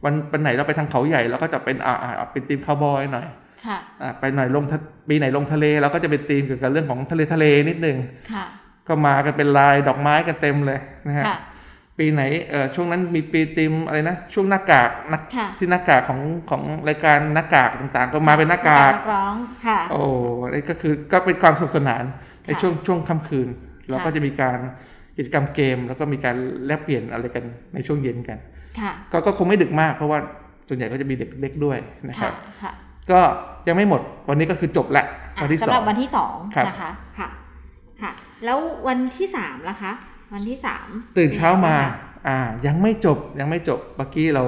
[0.05, 3.27] วันวันไหนเราไปทางเขาใหญ่เราก็จะเป็นอ่าอ่าเป็นธีมคาวบอยหน่อย
[3.67, 7.97] ค่ะอ่าไปหน่อยลงทะปีไหนลงทะเลเราก็จะเป็นธีมเกี่ยวกับเรื่องของทะเลทะเลนิดนึง
[8.33, 8.45] ค่ะ
[8.89, 11.39] ก็มากันเป็นลายดอกไม้กันเต็มเลยนะฮะค่ะ
[12.01, 19.35] ปีไหนเอ่อช่วงนั้นมีปีธีมอะไรนะ ช่วงหน้ากากนักค่ะ ที่หน้ากากของของรายการหน้ากากต่างๆ ก็มาเป็นหน้ากากนัร้อง
[19.67, 20.01] ค่ะ โอ้
[20.53, 22.05] นี่ก็คือก็เป็นความสนุกสนาน
[22.47, 23.49] ในค่ะช่วงช่วงค่ำคืน
[23.89, 24.59] เราก็จะมีการ
[25.17, 28.39] กิจกรรมเกม แล้วก็มีการแลกเปลี่ยนอะไรกันในช่วงเย็นกัน
[28.81, 30.19] ค่ะก็ก็คงไม่ดึกมากเพราะว่า
[30.69, 31.79] ส่วนใหญ่ก็จะมีเด็กเล็กด้วย
[32.09, 32.73] นะคค่ะรับค่ะ
[33.11, 33.21] ก็
[33.69, 35.05] ยังไม่หมดวันนี้ก็คือจบละ
[35.37, 37.29] อะวันที่สำสหอรับงวันที่สองครับนะคะค่ะ
[38.03, 38.11] ค่ะ
[38.45, 39.93] แล้ววันที่สามล่ะคะ
[40.33, 44.45] วันที่สามตื่นเช้ามาป็นไงบ้งคะอ่า ยังไม่จบยังไม่จบเมื่อกี้เรา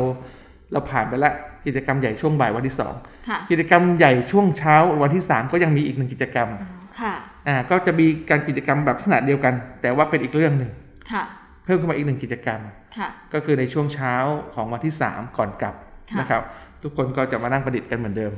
[0.73, 1.33] เราผ่านไปละ
[1.67, 2.95] กิจกรรมใหญ่ช่วงบ่ายวันที่สอง
[3.29, 6.69] ค่ะกิจกรรมใหญ่ช่วงเช้าวันที่สามก็ยังมีอีกหนึ่งกิจกรรมอ๋อ
[7.01, 7.15] ค่ะ
[7.49, 10.71] อ่าก็จะมีการกิจกรรมแบบลักษณะเดียวกัน แต่ว่าเป็นอีกเรื่องหนึ่ง
[11.13, 11.23] ค่ะ
[11.65, 12.61] เพิ่มขึ้นมาอีกหนึ่งกิจกรรม
[12.99, 14.15] ค่ะก็คือในช่วงเช้า
[14.55, 15.75] ของวันที่สามก่อนกลับ
[16.11, 16.43] ค่ะนะครับ
[16.83, 18.33] ทุกคนก็จะมานั่งประดิษฐ์กันเหมือนเดิม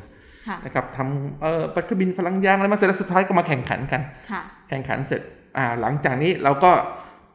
[0.49, 5.21] ค่ะนะครับทำเอ่อปัตบินพลังยางอะไรมาเสร็จแล้วสุดท้ายก็มาแข่งขันกันค่ะแข่งขันเสร็จ
[5.57, 6.71] อ่าหลังจากนี้เราก็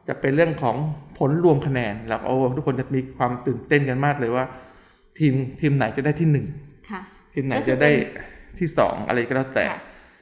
[0.08, 0.76] จะเป็นเรื่องของ
[1.18, 4.44] ผลรวมคะแนนแล้วโอ้ทุกคนจะมีความตื่นเต้นกันมากเลยว่า
[5.18, 6.46] ทีมทีมไหนจะได้ที่หนึ่ง
[6.90, 7.00] ค่ะ
[7.34, 9.80] ทีมไหนก็คือจะได้เป็นที่สองอะไรก็แล้วแต่ค่ะ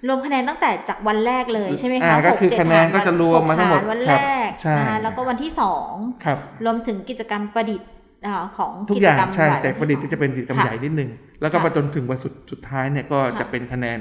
[0.08, 5.90] รวมคะแนนตั้งแต่จากวันแรกเลยใช่ไหมอ่าคะก็คือหเจ็ดคะแนนก็จะรวมมาทั้งหมดกฐนวันครัแรบกใช่นะคะแล้วก็วันที่สอง
[6.24, 7.88] ครับรวมถึงกิจกรรมประดิษฐ์
[8.26, 13.98] อ่าของทุกอย่างจรรมใช่ใหญ่แต่ประดิษฐ์วันที่ที่จะเป็นกิจกรรมค่ะใหญ่นิดนึง แล้วก็ค่ะมาจนถึงวันสุดสุดท้ายเนี่ยก็ค่ะจะเป็นคะแนน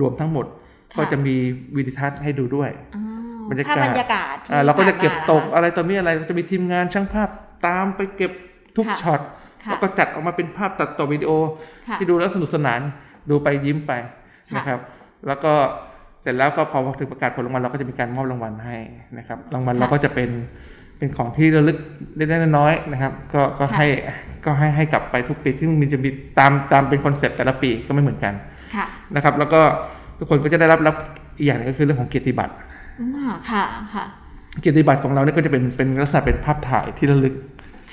[0.00, 0.46] รวมทั้งหมด
[0.92, 1.34] ค่ะก็จะมี
[1.76, 3.02] วิดีทัศน์ให้ดูด้วยอ๋อ
[3.50, 7.28] บรรยากาศภาพบรรยากาศที่อ่าเราก็จะเก็บผ่านมาตกนะคะอะไรต่อมีอะไรก็จะมีทีมงานช่างภาพ
[7.66, 8.32] ตามไปเก็บ
[8.76, 9.20] ทุกค่ะช็อต
[9.64, 11.30] ค่ะแล้วก็จัดออกมาเป็นภาพตัดต่อวิดีโอ
[11.88, 12.80] ค่ะที่ดูแล้วสนุกสนาน
[13.30, 13.92] ดูไปยิ้มไป
[14.50, 14.78] ค่ะนะครับ
[15.26, 15.52] แล้วก็
[16.22, 18.76] เสร็จแล้วก็พอถึงประกาศผลรางวัลเราก็จะมีการมอบรางวัลให้
[19.18, 20.30] นะครับ รางวัลเราก็จะเป็น
[20.98, 21.78] เป็นของที่ระลึก
[22.16, 23.86] เล็กๆน้อยๆนะครับ ก็ก็ให้
[24.44, 28.34] ก็ให้ให้กลับไปทุกปีที่มันจะมีตามตามเป็น concept แต่ละปีก็ไม่เหมือนกัน
[28.74, 29.60] ค่ะนะครับ แล้วก็
[30.18, 30.94] ทุกคนก็จะได้รับรับ
[31.38, 32.71] อีกอย่างหนึ่งก็คือเรื่องของเกียรติบัตรอืม
[33.50, 34.04] ค่ะค่ะ
[34.60, 37.34] เกียรติบัตรของเราเนี่ยก็จะเป็นเป็นลักษณะเป็นภาพถ่ายที่ระลึก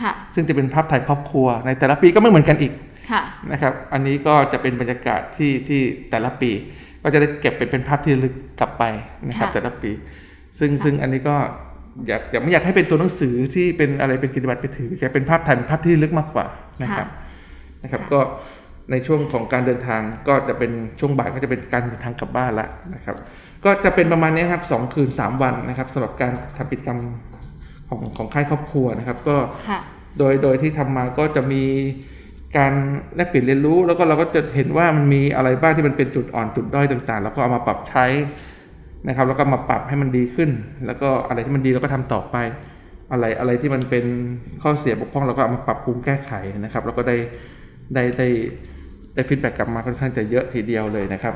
[0.01, 2.73] ค่ะซึ่งจะเป็นภาพถ่ายครอบครัว ในแต่ละปีก็ไม่เหมือนกันอีก
[3.11, 6.51] ค่ะนะครับ อันนี้ก็จะเป็นบรรยากาศที่ที่แต่ละปี
[7.03, 8.83] ก็จะได้เก็บเป็นเป็นภาพที่ระลึกกลับไป
[9.27, 9.91] นะครับค่ะแต่ละปี
[10.59, 11.35] ซึ่งค่ะซึ่งอันนี้ก็
[12.07, 16.45] อยากอยากไม่อยากให้เป็นตัวหนังสือที่เป็นอะไรเป็นเกียรติบัตรไปถือจะเป็นภาพถ่ายเป็นภาพที่ระลึกมากกว่า
[16.83, 17.07] นะครับ
[17.83, 18.19] นะครับ ก็
[18.91, 23.15] ในช่วงของการเดินทางก็จะเป็นช่วงบ่ายก็จะเป็นการเดินทางกลับบ้านละนะครับ
[23.65, 26.99] ก็จะเป็นประมาณนี้ครับสองคืนสามวันนะครับสำหรับการทำกิจกรรม
[27.89, 29.37] ของของค่ายครอบครัวนะครับ ก็
[29.69, 29.79] ค่ะ
[30.19, 31.63] โดยโดยที่ทำมาก็จะมี
[32.57, 32.73] การ
[33.15, 38.05] แลกเปลี่ยนเรียนรู้ แล้วก็เราก็จะเห็นว่ามันมีอะไรบ้างที่มันเป็นจุดอ่อนจุดด้อยต่างๆ แล้วก็เอามาปรับใช้
[39.07, 40.49] นะครับ แล้วก็มาปรับให้มันดีขึ้น
[40.85, 42.37] แล้วก็อะไรที่มันดีเราก็ทำต่อไป
[43.11, 44.05] อะไรอะไรที่มันเป็น
[44.61, 47.17] ข้อเสียบกพร่องเราก็เอามาปรับปรุงแก้ไขนะครับ แล้วก็ได้
[47.95, 48.27] ได้ได้
[49.13, 51.33] ได้ feedback กลับมาค่อนข้างจะเยอะทีเดียวเลยนะครับ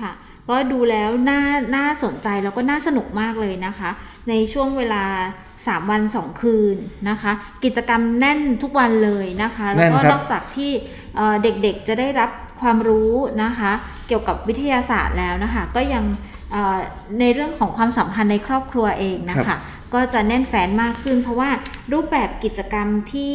[0.00, 0.12] ค่ะ
[0.50, 1.40] ก็ดูแล้วน่า
[1.76, 3.90] น่าสนใจแล้วก็น่าสนุกมากเลยนะคะ
[4.28, 5.04] ในช่วงเวลา
[5.50, 6.76] 3 วัน 2 คืน
[7.08, 7.32] นะคะ
[7.64, 10.70] กิจกรรมแน่นทุกวันเลยนะคะ แล้วก็แน่นครับนอกจากที่
[11.16, 13.72] เอ่อเด็กๆจะได้รับความรู้นะคะ
[14.08, 16.04] เกี่ยวกับวิทยาศาสตร์แล้วนะคะ ก็ยัง
[16.52, 16.78] เอ่อ
[17.20, 19.56] ในเรื่องของความสัมพันธ์ในครอบครัวเองนะคะ
[19.94, 21.50] ก็จะแน่นแฟนมากขึ้น เพราะว่า
[21.92, 23.34] รูปแบบกิจกรรมที่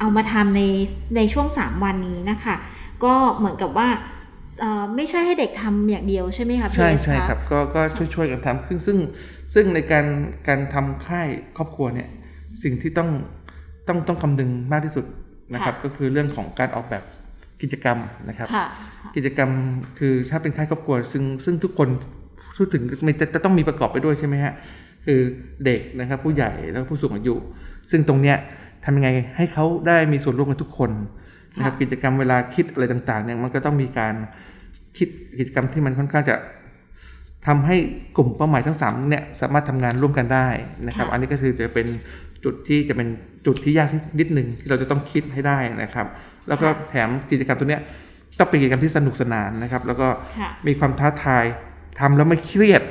[0.00, 0.62] เอามาทำใน
[1.16, 2.54] ในช่วง 3 วันนี้นะคะ
[3.04, 4.11] ก็เหมือนกับว่าเอ่อ
[4.96, 8.98] ไม่ใช่ให้เด็กทำอย่างเดียวใช่ไหมคะพี่ใช่เอสใช่คะครับก็ก็ช่วยช่วยกันทำซึ่งซึ่ง
[9.54, 10.06] ซึ่งในการ
[10.48, 12.08] การทำค่ายครอบครัวเนี่ย
[12.62, 13.10] สิ่งที่ต้อง
[13.88, 15.04] ต้องต้องคำนึงมากที่สุด
[15.54, 17.02] นะครับ ก็คือเรื่องของการออกแบบ
[17.62, 17.98] กิจกรรม
[18.28, 18.66] นะครับค่ะ
[19.16, 19.50] กิจกรรม
[19.98, 21.88] คือถ้าเป็นค่ายครอบครัว ซึ่งซึ่งทุกคน
[22.56, 24.54] พูดถึงมันจะจะต้องมีประกอบไปด้วยใช่ไหมฮะ
[25.06, 25.20] คือ
[25.64, 27.34] เด็กนะครับ ผู้ใหญ่แล้วก็ผู้สูงอายุ
[27.90, 28.36] ซึ่งตรงเนี้ย
[28.84, 30.90] ทำยังไงให้เขาได้มีส่วนร่วมกันทุกคน
[31.56, 34.14] นะครับค่ะกิจกรรมเวลาคิดอะไรต่างๆเนี่ยมันก็ต้องมีการ
[34.96, 36.36] คิดกิจกรรมที่มันค่อนข้างจะ
[37.46, 37.76] ทำให้
[38.16, 40.48] กลุ่มเป้าหมายทั้งสามเนี่ยสามารถทำงานร่วมกันได้
[40.86, 41.86] นะครับ อันนี้ก็คือจะเป็น
[42.44, 43.08] จุดที่จะเป็น
[43.46, 46.06] จุดที่ยากที่นิดหนึ่งที่เราจะต้องคิดให้ได้นะครับ
[46.48, 47.82] แล้วก็แถมกิจกรรมตัวเนี้ย
[48.38, 51.44] ต้องเป็นกิจกรรมที่สนุกสนานนะครับ แล้วก็ค่ะมีความท้าทาย
[52.00, 52.82] ทำแล้วไม่เครียด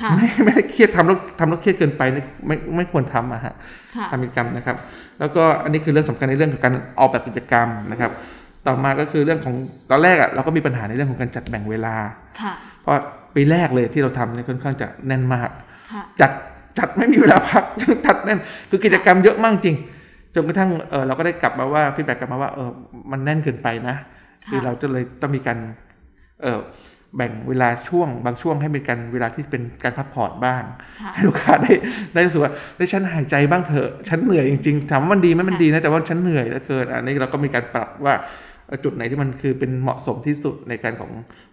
[0.00, 3.54] ค่ะไม่ไม่ได้เครียดทำแล้วทำแล้วเครียดเกินไปนี่ไม่ไม่ควรทำอะฮะ
[3.96, 4.76] ค่ะทำกิจกรรมนะครับ
[5.20, 8.10] แล้วก็อันนี้คือเรื่องสำคัญในเรื่องของการออกแบบกิจกรรมนะครับ
[8.66, 9.54] ต่อมาก็คือเรื่องของ
[9.90, 11.94] ตอนแรกอะเราก็มีปัญหาในเรื่องของการจัดแบ่งเวลา
[12.40, 12.94] ค่ะเพราะ
[13.34, 15.50] ปีแรกเลยที่เราทำเนี่ยค่อนข้างจะแน่นมาก
[15.92, 16.30] ค่ะจัด
[16.78, 17.64] จัดไม่มีเวลาพัก
[18.06, 18.38] จัดแน่น
[18.70, 19.76] คือกิจกรรมเยอะมากจริง
[20.34, 22.70] จนกระทั่งเออเราก็ได้กลับมาว่า feedback กลับมาว่าเออ
[23.10, 23.96] มันแน่นเกินไปนะ
[24.44, 25.58] ค่ะคือเราจะเลยต้องมีการ
[26.42, 26.60] เออ
[27.16, 30.62] แบ่งเวลาช่วงบางช่วงให้เป็นการเวลาที่เป็นการพักผ่อนบ้าง
[31.02, 31.72] ค่ะให้ลูกค้าได้
[32.12, 38.24] ได้รู้สึกว่าได้ฉันหายใจบ้างเถอะฉันเหนื่อยจริงๆถามว่ามันดีไหมมันดีนะแต่ว่าฉันเหนื่อยเหลือเกินอันนี้เราก็มีการปรับว่าเอ่อ
[38.84, 41.10] จุดไหนที่มันคือเป็นเหมาะสมที่สุดในการของ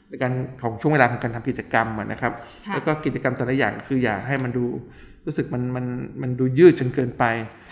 [0.10, 2.34] ในการของช่วงเวลาของการทำกิจกรรมอะนะครับ
[2.68, 4.66] ค่ะแล้วก็กิจกรรมแต่ละอย่างคืออย่าให้มันดู
[5.26, 5.86] รู้สึกมันมัน
[6.22, 7.24] มันดูยืดจนเกินไป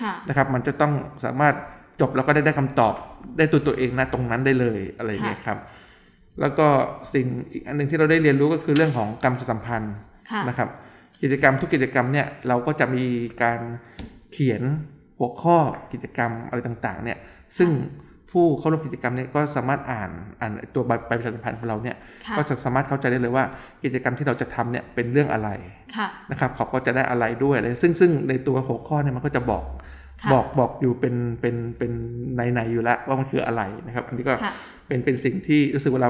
[0.01, 0.93] ค่ะนะครับ มันจะต้อง
[1.25, 1.55] สามารถ
[2.01, 2.93] จบแล้วก็ได้ได้คำตอบ
[3.37, 5.57] ได้ตัวตัวเองนะตรงนั้นได้เลยอะไรอย่างเงี้ยครับ
[6.39, 6.67] แล้วก็
[7.13, 9.95] สิ่งอีกอันหนึ่งที่เราได้เรียนรู้ก็คือเรื่องของกรรมสัมพันธ์
[10.31, 10.69] ค่ะนะครับ
[11.21, 13.03] กิจกรรมทุกกิจกรรมเนี่ยเราก็จะมี
[13.43, 13.59] การ
[14.31, 14.61] เขียน
[15.17, 15.57] หัวข้อ
[15.91, 17.17] กิจกรรมอะไรต่างๆ เนี่ย
[17.57, 17.69] ซึ่ง
[18.31, 20.09] ผู้เข้าร่วมกิจกรรมเนี่ยก็สามารถอ่าน
[20.41, 23.43] อ่านตัวใบใบประชาสัมพันธ์ของเราเนี่ยค่ะก็จะสามารถเข้าใจได้เลยว่า
[23.83, 25.49] กิจกรรมที่เราจะทำเนี่ยเป็นเรื่องอะไร
[25.97, 29.63] ค่ะนะครับเขาก็จะได้อะไรด้วยเลยซึ่งซึ่งในตัวหัวข้อเนี่ยมันก็จะบอก
[30.21, 31.91] ค่ะบอกบอกอยู่เป็นเป็นเป็น
[32.35, 34.53] ในในๆอยู่แล้วว่ามันคืออะไรนะครับ อันนี้ก็ค่ะ
[34.87, 36.09] เป็นเป็นสิ่งที่รู้สึกว่าเรา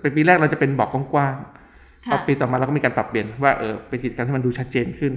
[0.00, 5.12] เป็นปีแรกเราจะเป็นบอกกว้างๆพอค่ะปีต่อมาเราก็มีการปรับเปลี่ยนว่าเออเป็นกิจกรรมที่มันดูชัดเจนขึ้น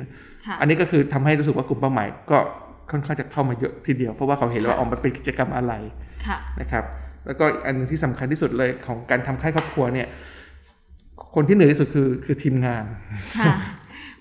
[0.48, 2.38] ค่ะอันนี้ก็คือทำให้รู้สึกว่ากลุ่มเป้าหมายก็
[2.92, 5.74] ค่อนข้างจะเข้ามาเยอะทีเดียว เพราะว่าเขาเห็นแล้วว่าค่ะออกมาเป็นกิจกรรมอะไร
[6.28, 6.84] ค่ะนะครับ
[7.26, 10.08] แล้วก็อีกอันหนึงที่สำคัญที่สุดเลยของการทำค่ายครอบครัวเนี่ย
[11.36, 12.84] คนที่เหนื่อยที่สุดคือคือทีมงาน
[13.40, 13.54] ค่ะ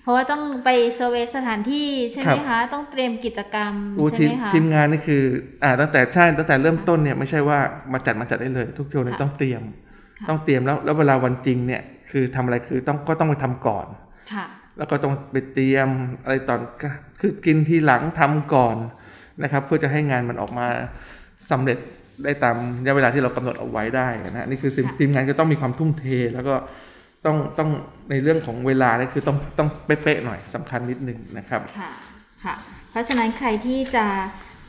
[0.01, 5.23] เพราะว่าต้องไปเซอร์เวย์สถานที่ใช่ไหมครับคะ ต้องเตรียมกิจกรรมอู้ใช่ทีไหมมคะทีมงานนี่คือ
[5.63, 7.59] อ่าตั้งแต่ใช่ตั้งแต่เริ่มต้นเนี่ยไม่ใช่ว่า
[7.93, 9.61] มาจัดมาจัดได้เลย ทุกโยนเนี่ยค่ะต้องเตรียม
[10.19, 13.87] ค่ะต้องเตรียมแล้วแล้วเวลาวันจริงเนี่ยคือทำอะไรคือต้องก็ต้องไปทำก่อน
[14.33, 14.45] ค่ะ
[14.77, 15.87] แล้วก็ต้องไปเตรียม
[16.23, 16.89] อะไรตอนก็
[17.25, 18.75] คือกินทีหลังทำก่อน
[19.43, 20.67] นะครับ เพื่อจะให้งานมันออกมา
[21.51, 21.77] สำเร็จ
[22.23, 26.55] ได้ตามระยะเวลาที่เรากำหนดเอาไว้ได้นะนี่คือสิ่งค่ะทีมงานก็ต้องมีความทุ่มเท แล้วก็
[27.25, 27.69] ต้องต้อง
[28.09, 31.91] ในเรื่องของเวลาเนี่ยคือต้องต้องเป๊ะๆหน่อยสำคัญนิดนึงนะครับค่ะ
[32.43, 32.55] ค่ะ
[32.91, 34.05] เพราะฉะนั้นใครที่จะ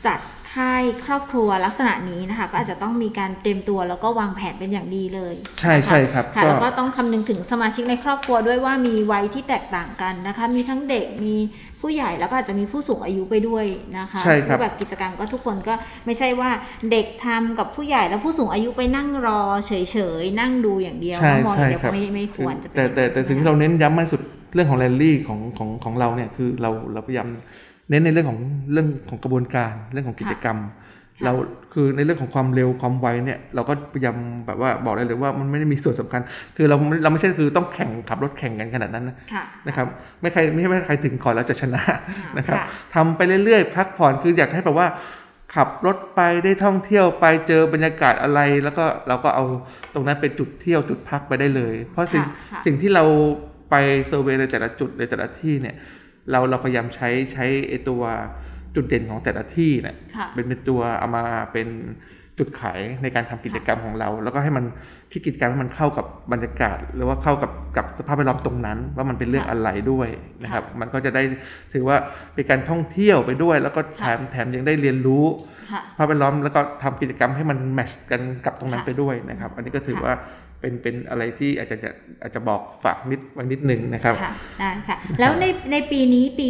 [0.07, 0.19] จัด
[0.53, 11.35] ค่ายครอบครัวลักษณะนี้นะคะ ก็อาจจะต้องมีการเตรียมตัวแล้วก็วางแผนเป็นอย่างดีเลย ใช่นะคะใช่ครับค่ะก็แล้วก็ต้องคำนึงถึงสมาชิกในครอบครัวด้วยว่ามีวัยที่แตกต่างกันนะคะ มีทั้งเด็กมี
[11.85, 13.65] ผู้ใหญ่แล้วก็อาจจะมีผู้สูงอายุไปด้วย
[13.97, 15.73] นะคะใช่ครับรูปแบบกิจกรรมก็ทุกคนก็
[16.05, 16.49] ไม่ใช่ว่า
[16.91, 19.71] เด็กทำกับผู้ใหญ่แล้วผู้สูงอายุไปนั่งรอเฉ
[20.21, 24.21] ยๆนั่งดูอย่างเดียวใช่แล้วมองอย่างเดียวใช่ครัก็บไม่ไม่ควรจะเป็นแต่แต่แต่อย่สิ่งนั้นที่เราเน้นย้ำมากที่สุด
[24.53, 27.27] เรื่องของแรลลี่ของของของเราเนี่ยคือเราเราพยายาม
[27.89, 28.39] เน้นในเรื่องของ
[28.71, 30.57] เรื่องของกระบวนการเรื่องของกิจกรรม
[31.23, 31.33] เรา
[31.73, 36.21] คือในเรื่องของความเร็วความไวเนี่ยเราก็พยายามแบบว่าบอกได้เลยว่ามันไม่ได้มีส่วนสำคัญ
[36.57, 39.87] คือเราเราไม่ใช่คือต้องแข่งขับรถแข่งกันขนาดนั้นนะค่ะนะครับ
[40.21, 41.97] ไม่ใครไม่ใช่ไม่ใครถึงก่อนแล้วจะชนะค่ะ
[42.37, 44.87] นะครับค่ะทำไปเรื่อยๆพักผ่อนคืออยากให้แบบว่า
[45.55, 49.45] ขับรถไปได้ท่องเที่ยวไปเจอบรรยากาศอะไร แล้วก็เราก็เอา
[49.93, 53.03] ตรงนั้นเป็นจุดเที่ยวจุดพักไปได้เลย เพราะสิ่งค่ะค่ะสิ่งที่เรา
[53.69, 53.75] ไป
[54.07, 55.75] เซอร์เวย์ในแต่ละจุดในแต่ละที่เนี่ย
[56.31, 58.01] เราเราพยายามใช้ใช้ไอตัว
[58.75, 61.67] จุดเด่นของแต่ละที่เนี่ยค่ะเป็นเป็นตัวเอามาเป็น
[62.39, 64.65] จุดขายในการทำกิจกรรมของเรา แล้วก็ให้มัน
[65.11, 70.09] คิดกิจกรรมให้มันเข้ากับบรรยากาศ หรือว่าเข้ากับกับสภาพแวดล้อมตรงนั้น ว่ามันเป็นเรื่องค่ะอะไรด้วย
[70.43, 71.23] นะครับ มันก็จะได้
[71.73, 71.97] ถือว่า
[72.33, 75.25] เป็นการท่องเที่ยวไปด้วย แล้วก็แถมแถมยังได้เรียนรู้
[75.71, 80.13] ค่ะสภาพแวดล้อมแล้วก็ทำกิจกรรมให้มันแมทช์กันกับตรงนั้นค่ะไปด้วยนะครับ อันนี้ก็ถือค่ะว่า
[80.65, 81.77] เป็นเป็นอะไรที่อาจจะ
[82.21, 86.49] อาจจะบอกฝากนิดไว้นิดหนึ่งนะครับค่ะได้ค่ะแล้วในในปีนี้ปี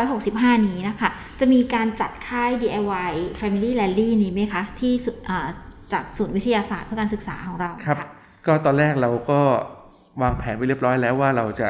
[0.00, 5.48] 2565 นี้นะคะ จะมีการจัดค่าย DIY Family Rally นี้ไหมคะ ที่สุอ่า
[5.92, 8.08] จากศูนย์วิทยาศาสตร์เพื่อการศึกษาของเราครับค่ะ
[8.46, 9.40] ก็ตอนแรกเราก็
[10.22, 11.68] วางแผนไว้เรียบร้อยแล้วว่าเราจะ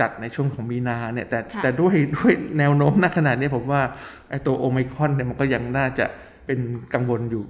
[0.00, 3.82] จัดในช่วงของมีนาเนี่ยแต่ค่ะแต่ด้วยด้วยแนวโน้มณขนาดนี้ผมว่า
[4.30, 6.06] ไอ้ตัวโอไมครอนเนี่ยมันก็ยังน่าจะ
[6.46, 6.58] เป็น
[6.94, 7.44] กังวลอยู่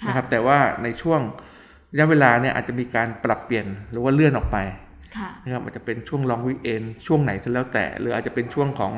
[0.00, 1.20] ค่ะนะครับแต่ว่าในช่วง
[1.94, 4.58] ระยะเวลาเนี่ยอาจจะมีการปรับเปลี่ยนหรือว่าเลื่อนออกไป
[5.16, 8.92] ค่ะนะครับอาจจะเป็นช่วงลองวิเอนช่วงไหนก็แล้วแต่ หรืออาจจะเป็นช่วงของ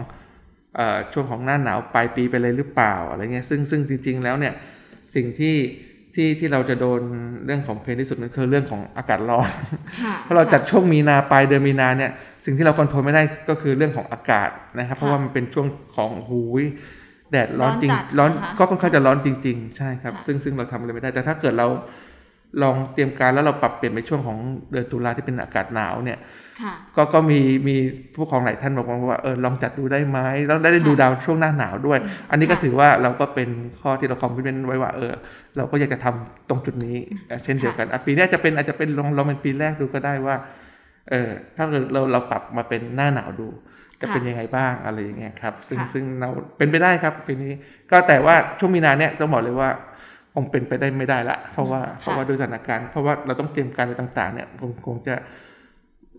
[0.77, 4.55] เอ่อช่วงของหน้าหนาวปลายปีไปเลยหรือเปล่าอะไรเงี้ยซึ่งซึ่งจริง ๆ แล้วเนี่ย
[5.15, 5.57] สิ่งที่
[6.15, 7.03] ที่ที่เราจะโดน
[7.47, 9.51] เรื่องของเพลนที่สุดนั่นคือเรื่องของอากาศร้อน
[10.03, 12.11] ค่ะเพราะเราจัดช่วงมีนาปลายเดือนมีนาเนี่ย
[12.45, 16.65] สิ่งที่เราควบคุมไม่ได้ก็คือเรื่องของอากาศนะครับ เพราะว่ามันเป็นช่วงของหูย
[17.31, 21.67] แดดร้อนจริงร้ร้ออนนจัดนะคะก็ค่อนข้างจะร้อนจริง ๆ ใช่ครับค่ะซึ่งซึ่งเราทำอะไรไม่ได้แต่ถ้าเกิดเรา
[22.63, 24.39] ลองเตรียมการแล้วเราปรับเปลี่ยนไปช่วงของ
[24.71, 26.19] เดือนตุลาที่เป็นอากาศหนาวเนี่ย
[26.63, 27.77] ค่ะก็ก็มีมี
[28.15, 31.99] ผู้ปกครองหลายท่านบอกมาว่าเออลองจัดดูได้ไหมแล้วได้ดูค่ะดาวช่วงหน้าหนาวด้วย
[32.31, 33.49] อันนี้ก็ค่ะถือว่าเราก็เป็น
[33.81, 35.13] ข้อที่เราคอมมิชเมนต์ไว้ว่าเออ
[35.57, 36.97] เราก็อยากจะทำตรงจุดนี้
[37.29, 40.37] เอ่อเช่นเดียวกันอะปีนี้อาจจะเป็นอาจจะเป็นลองลองเป็นปีแรกดูก็ได้ว่า
[41.11, 43.49] เออถ้าเกิดเราเราปรับมาเป็นหน้าหนาวดู
[44.01, 46.29] จะค่ะเป็นยังไงบ้างอะไรอย่างเงี้ยครับ ซึ่งค่ะซึ่งเรา
[46.59, 47.53] เป็นไปได้ครับปีนี้
[47.91, 49.71] ก็แต่ว่าช่วงมีนาเนี่ยต้องบอกเลยว่า
[50.39, 55.15] คงเป็นไปได้ไม่ได้ละ เพราะว่าเพราะว่าด้วยสถานการณ์ เพราะว่าเราต้องเตรียมการอะไรต่าง ๆ เนี่ยคงคงจะ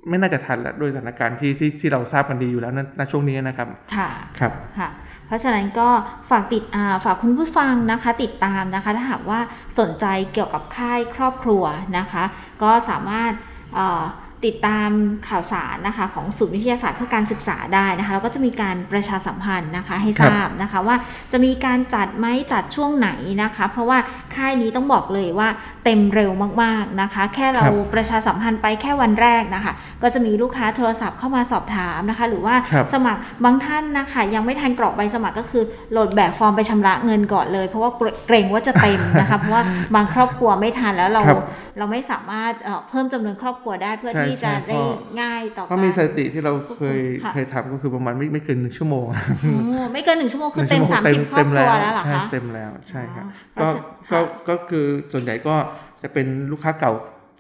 [0.09, 4.89] ไม่น่าจะทันละด้วยสถานการณ์ที่ที่ที่เราทราบกันดีอยู่แล้วณณช่วงนี้นะครับ ค่ะครับค่ะ
[5.27, 5.89] เพราะฉะนั้นก็
[6.29, 9.39] ฝากติดอ่าฝากคุณผู้ฟังนะคะ ติดตามนะคะ ถ้าหากว่า
[9.79, 11.63] สนใจเกี่ยวกับค่ายครอบครัว
[11.97, 12.23] นะคะ
[12.63, 13.31] ก็สามารถ
[13.75, 14.03] เอ่อ
[14.45, 14.89] ติดตาม
[15.29, 20.95] ข่าวสารนะคะของศูนย์วิทยาศาสตร์เพื่อการศึกษาได้นะคะแล้วก็จะมีการประชาสัมพันธ์นะคะให้ทราบนะคะว่า
[21.31, 23.09] จะมีการจัดไหมจัดช่วงไหน
[23.43, 23.97] นะคะ เพราะว่า
[24.35, 25.49] ค่ายนี้ต้องบอกเลยว่า
[25.83, 26.31] เต็มเร็ว
[26.63, 29.73] มากๆนะคะ แค่เราครับประชาสัมพันธ์ไปแค่วันแรกนะคะ
[30.03, 37.91] ก็จะมีลูกค้าโทรศัพท์เข้ามาสอบถามนะคะ หรือว่าครับสมัครบางท่านนะคะยังไม่ทันกรอกใบสมัครก็คือโหลดแบบฟอร์มไปชำระเงินก่อนเลย เพราะว่า
[38.27, 39.63] เกรงว่าจะเต็มนะคะเพราะว่า
[39.95, 41.45] บางครอบครัวไม่ทันแล้วเราครับ
[41.77, 44.89] เราไม่สามารถเอ่อเพิ่มจำนวนครอบครัวได้เพื่อใช่ที่จะใช่ได้เพราะ
[45.21, 49.05] ง่ายต่อเพราะมีสการถิติที่เราเคยค่ะเคยทำก็คือประมาณไม่ไม่เกินหนึ่งชั่วโมง
[49.41, 53.25] โอ้ไม่เกินหนึ่งชั่วโมงคือเต็มหนึ่งสามชั่วโงสิบครอบครัวแล้วเหรอใช่คะเต็มแล้วใช่ครับ
[53.59, 53.71] อ๋อก็
[54.07, 55.55] เพราะฉะก็ก็คือส่วนใหญ่ก็
[56.01, 56.91] จะเป็นลูกค้าเก่า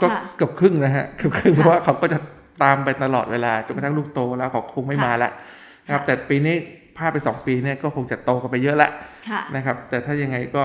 [0.01, 2.19] ก็ค่ะเกือบครึ่งนะฮะเกือบครึ่งค่ะเพราะว่าเขาก็จะ
[2.63, 5.31] ตามไปตลอดเวลาจนกระทั่งลูกโตแล้วเขาคงไม่ค่ะมาละ
[5.85, 6.55] นะครับค่ะแต่ปีนี้
[6.97, 8.89] พลาดไปสองปีเนี่ยก็คงจะโตกันไปเยอะละ
[9.29, 10.63] ค่ะนะครับ แต่ถ้ายังไงก็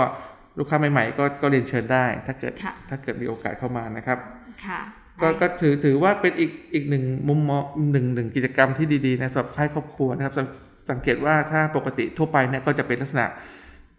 [0.59, 4.19] ลูกค้าใหม่ๆก็ก็เรียนเชิญได้ ถ้าเกิดค่ะถ้าเกิดมีโอกาสเข้ามานะครับ
[4.67, 4.81] ค่ะ
[5.23, 10.47] ก็ก็ถือถือว่าเป็นอีกอีกหนึ่งมุมมองหนึ่งหนึ่งกิจกรรมที่ดีๆในสำหรับค่ายครอบครัวนะครับสัง
[10.91, 13.27] สังเกตว่าถ้าปกติทั่วไปเนี่ยก็จะเป็นลักษณะ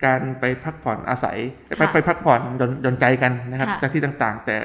[0.06, 4.56] การไปพักผ่อนอาศัยไปค่ะไปพักผ่อนดนดนใจกันนะครับค่ะจากที่ต่างๆ แต่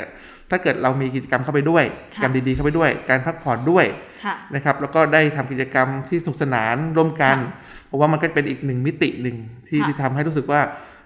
[0.50, 1.84] ถ้าเกิดเรามีกิจกรรมเข้าไปด้วย
[2.16, 3.84] ค่ะกิจกรรมดีๆเข้าไปด้วย การพักผ่อนด้วย
[4.24, 9.36] ค่ะนะครับ แล้วก็ได้ทำกิจกรรมที่สนุกสนานร่วมกันค่ะผมว่ามันก็เป็นอีกหนึ่งมิติหนึ่ง
[9.68, 10.60] ที่ค่ะที่ทำให้รู้สึกว่า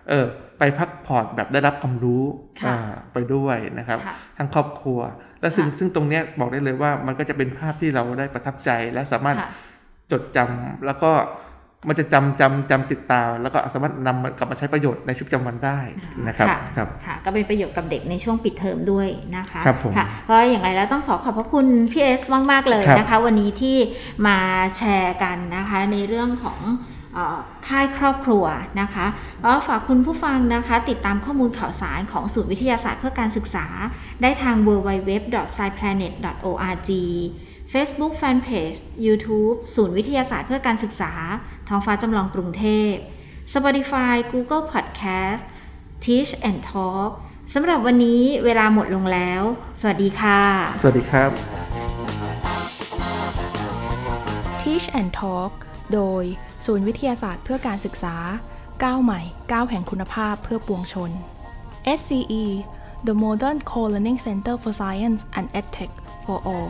[0.09, 0.27] เออ
[0.59, 2.23] ไปพักผ่อนแบบได้รับความรู้
[2.62, 2.79] ค่ะอ่า
[3.12, 5.01] ไปด้วยนะครับค่ะทั้งครอบครัว
[5.41, 9.51] และซึ่งค่ะซึ่งตรงเนี้ยบอกได้เลยว่ามันก็จะเป็นภาพที่เราได้ประทับใจและสามารถค่ะ
[10.12, 11.12] จดจำแล้วก็
[11.88, 15.79] มันจะจำจำจำติดตาแล้วก็สามารถนำมันกลับมาใช้ประโยชน์ในชีวิตประจำวันได้
[16.29, 23.77] นะครับค่ะครับค่ะก็เป็นประโยชน์กับเด็กในช่วงปิดเทอมด้วยนะคะครับผมค่ะเพราะอย่างไรแล้วต้องขอขอบพระคุณพี่เอสมาก ๆ เลยครับนะคะ วันนี้ที่
[24.27, 24.38] มา
[24.77, 26.91] แชร์กันนะคะในเรื่องของเอ่อ
[27.68, 28.44] ค่ายครอบครัว
[28.81, 29.07] นะคะ
[29.42, 33.66] แล้วฝากคุณผู้ฟังนะคะ ติดตามข้อมูลข่าวสารของศูนย์วิทยาศาสตร์เพื่อการศึกษา
[34.22, 36.90] ได้ทาง www.sciplanet.org
[37.72, 41.12] Facebook Fanpage YouTube ศูนย์วิทยาศาสตร์เพื่อการศึกษา
[41.68, 42.92] ท้องฟ้าจำลองกรุงเทพ
[43.55, 45.42] Spotify Google Podcast
[46.05, 47.11] Teach and Talk
[47.55, 49.42] สำหรับวันนี้เวลาหมดลงแล้ว
[49.81, 50.40] สวัสดีค่ะ
[50.81, 51.31] สวัสดีครับ
[54.62, 55.53] Teach and Talk
[55.94, 56.25] โดย
[56.64, 58.16] ศูนย์วิทยาศาสตร์เพื่อการศึกษา
[58.85, 59.20] ก้าวใหม่
[59.53, 61.11] ก้าวแห่งคุณภาพเพื่อปวงชน
[61.98, 62.44] SCE
[63.07, 65.92] The Modern Co-Learning Center for Science and EdTech
[66.25, 66.68] for All